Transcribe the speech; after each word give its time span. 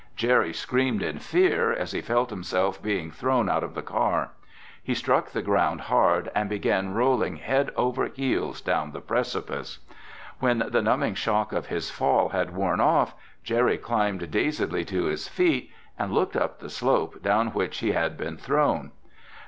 Jerry 0.15 0.51
screamed 0.51 1.03
in 1.03 1.19
fear 1.19 1.71
as 1.71 1.91
he 1.91 2.01
felt 2.01 2.31
himself 2.31 2.81
being 2.81 3.11
thrown 3.11 3.47
out 3.47 3.63
of 3.63 3.75
the 3.75 3.83
car. 3.83 4.31
He 4.81 4.95
struck 4.95 5.29
the 5.29 5.43
ground 5.43 5.79
hard 5.81 6.31
and 6.33 6.49
began 6.49 6.95
rolling 6.95 7.35
head 7.35 7.69
over 7.75 8.07
heels 8.07 8.61
down 8.61 8.93
the 8.93 8.99
precipice. 8.99 9.77
When 10.39 10.63
the 10.67 10.81
numbing 10.81 11.13
shock 11.13 11.53
of 11.53 11.67
his 11.67 11.91
fall 11.91 12.29
had 12.29 12.49
worn 12.55 12.79
off, 12.79 13.13
Jerry 13.43 13.77
climbed 13.77 14.31
dazedly 14.31 14.85
to 14.85 15.03
his 15.03 15.27
feet 15.27 15.69
and 15.99 16.11
looked 16.11 16.35
up 16.35 16.57
the 16.57 16.69
slope 16.71 17.21
down 17.21 17.49
which 17.49 17.77
he 17.77 17.91
had 17.91 18.17
been 18.17 18.37
thrown. 18.37 18.91